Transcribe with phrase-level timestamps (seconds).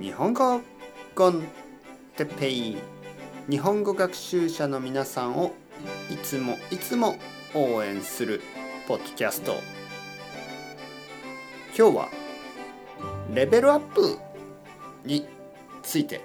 [0.00, 0.60] 日本語
[1.16, 1.42] コン
[2.16, 2.76] テペイ
[3.50, 5.54] 日本語学習者の皆さんを
[6.08, 7.16] いつもいつも
[7.52, 8.40] 応援する
[8.86, 9.56] ポッドキャスト。
[11.76, 12.08] 今日は
[13.34, 14.18] レベルアップ
[15.04, 15.26] に
[15.82, 16.20] ついて。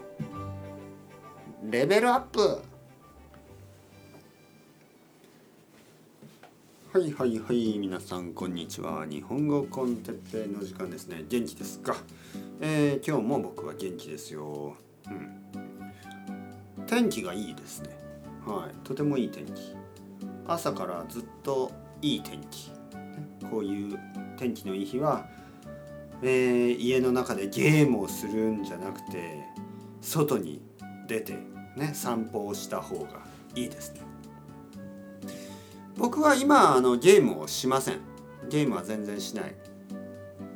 [1.64, 2.62] レベルアップ
[6.94, 9.08] はいはいはい皆さんこんにちは。
[9.10, 11.26] 日本語コンテッペイの時間ですね。
[11.28, 11.96] 元気ですか、
[12.62, 14.76] えー、今日も僕は元気ですよ、
[15.08, 17.98] うん、天気がいいですね。
[18.46, 18.76] はい。
[18.88, 19.76] とてもいい天気。
[20.46, 21.72] 朝からずっと
[22.04, 22.72] いい天気。
[23.50, 23.98] こういう
[24.38, 25.26] 天気のいい日は、
[26.22, 29.44] えー、家の中でゲームをするんじゃなくて
[30.00, 30.62] 外に
[31.08, 31.40] 出て
[31.76, 34.13] ね散歩をした方がいいですね。
[36.04, 38.02] 僕は今あのゲームをしません。
[38.50, 39.56] ゲームは全然しない。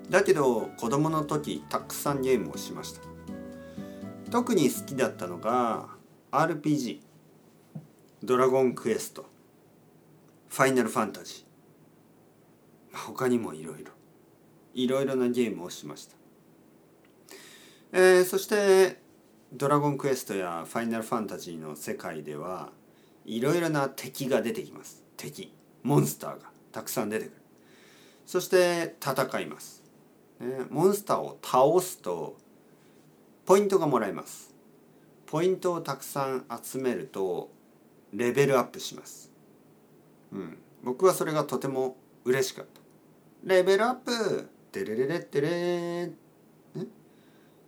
[0.10, 3.00] だけど子供の時たくさんゲームをしました。
[4.30, 5.88] 特に好きだったのが
[6.32, 7.00] RPG
[8.26, 9.26] ドラゴンクエスト。
[10.50, 12.98] ファイナルファンタジー。
[12.98, 13.94] 他にもいろいろ。
[14.74, 16.18] いろいろなゲームをしました、
[17.94, 19.02] えー、そして
[19.54, 22.74] ドラゴンクエストやファイナルファンタジーの世界では
[23.24, 25.07] いろいろな敵が出てきます。
[25.18, 27.34] 敵モンスターがたくさん出てくる。
[28.26, 29.82] そして戦います、
[30.40, 32.38] ね、モンスターを倒すと
[33.46, 34.54] ポイントがもらえます。
[35.26, 37.50] ポイントをたくさん集めると
[38.14, 39.32] レベルアップします。
[40.34, 40.58] うん。
[40.84, 42.82] 僕はそれがとても嬉しかった。
[43.44, 46.14] レベルアップテレレレテレね。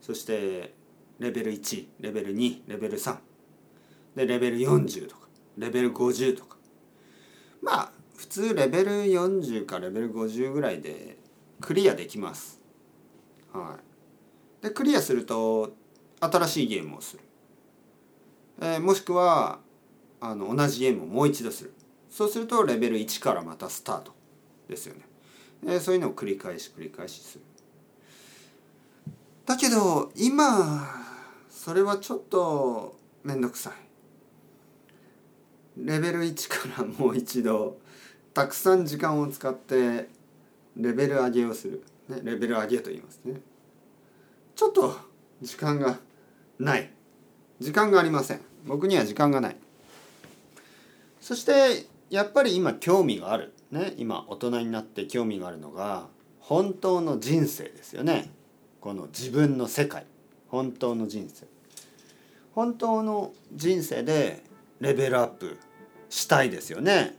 [0.02, 0.74] そして
[1.20, 3.18] レベル1レベル2レベル3
[4.16, 6.59] でレベル40とかレベル50とか。
[7.62, 11.18] まあ普通レベル40かレベル50ぐらいで
[11.62, 12.60] クリアできます。
[13.54, 13.78] は
[14.62, 15.74] い、でクリアすると
[16.20, 17.24] 新しいゲームをする。
[18.62, 19.60] えー、もしくは
[20.20, 21.74] あの同じゲームをもう一度する。
[22.10, 24.14] そうするとレベル1からまたスタート
[24.68, 25.02] ですよね。
[25.66, 27.44] えー、そういうのを繰り返し繰り返しする。
[29.46, 30.88] だけど今
[31.50, 33.89] それはちょっと面倒くさい。
[35.86, 37.78] レベル1からもう一度
[38.34, 40.10] たくさん時間を使って
[40.76, 43.42] レベル上げをする、ね、レベル上げと言いますね。
[44.56, 44.98] ちょっと
[45.42, 46.00] 時間が
[46.60, 46.92] ない。
[47.60, 48.42] 時間がありません。
[48.66, 49.58] 僕には時間がない。
[51.22, 53.54] そしてやっぱり今興味がある。
[53.72, 56.08] ね今大人になって興味があるのが
[56.40, 58.30] 本当の人生ですよね。
[58.82, 60.06] この自分の世界。
[60.50, 61.46] 本当の人生。
[62.54, 64.44] 本当の人生で
[64.80, 65.58] レベルアップ
[66.10, 67.18] したいですよね。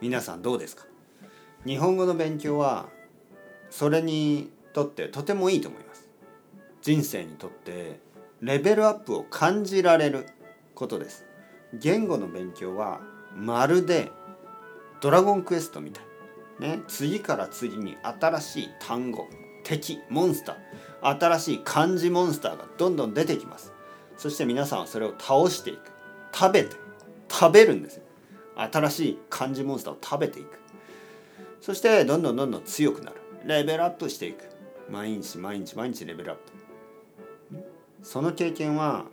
[0.00, 0.84] 皆さんどうですか？
[1.64, 2.88] 日本語の勉強は
[3.70, 6.08] それにとってとてもいいと思います。
[6.82, 8.00] 人生にとって
[8.40, 10.26] レベルアップを感じられる
[10.74, 11.24] ことです。
[11.74, 13.00] 言語の勉強は
[13.34, 14.10] まるで
[15.00, 16.04] ドラゴンクエストみたい。
[16.58, 19.26] ね次から次に新しい単語
[19.64, 23.72] 敵モンスター新しい漢字モンスターがどんどん出てきます。
[24.16, 25.90] そして皆さんはそれを倒していく。
[26.34, 26.76] 食べて
[27.42, 28.04] 食べるんですよ。
[28.54, 30.60] 新しい漢字モンスターを食べていく。
[31.60, 33.16] そしてどんどんどんどん強くなる。
[33.44, 34.44] レベルアップしていく。
[34.88, 36.52] 毎日毎日毎日レベルアップ。
[38.04, 39.06] その経験は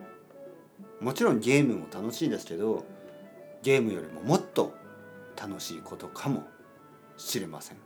[1.00, 2.85] もちろんゲームも楽しいですけど
[3.63, 4.73] ゲームよりももっと
[5.35, 6.44] 楽しいことかも
[7.17, 7.78] しれません。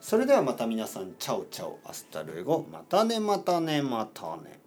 [0.00, 2.64] それではまた皆さん chao chao hasta luego。
[2.70, 4.60] またねまたねまたね。